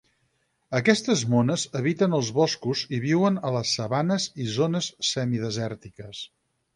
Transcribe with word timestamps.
Aquestes 0.77 1.19
mones 1.33 1.65
eviten 1.79 2.17
els 2.19 2.31
boscos 2.37 2.81
i 2.99 3.01
viuen 3.05 3.37
a 3.49 3.51
les 3.57 3.73
sabanes 3.81 4.29
i 4.47 4.49
zones 4.57 4.89
semidesèrtiques. 5.11 6.23